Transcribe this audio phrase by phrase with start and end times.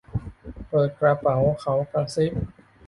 [0.69, 1.37] เปิดกระเป๋า!
[1.61, 2.33] เขากระซิบ